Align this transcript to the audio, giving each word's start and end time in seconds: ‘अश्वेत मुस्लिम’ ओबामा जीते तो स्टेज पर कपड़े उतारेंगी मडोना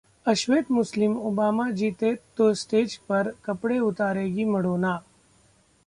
‘अश्वेत 0.31 0.71
मुस्लिम’ 0.71 1.17
ओबामा 1.29 1.67
जीते 1.81 2.13
तो 2.37 2.49
स्टेज 2.63 2.97
पर 3.11 3.31
कपड़े 3.45 3.79
उतारेंगी 3.91 4.45
मडोना 4.57 4.99